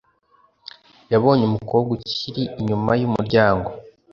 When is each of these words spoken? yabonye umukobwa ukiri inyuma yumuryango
yabonye 1.11 1.43
umukobwa 1.45 1.89
ukiri 1.97 2.43
inyuma 2.59 2.91
yumuryango 3.01 3.69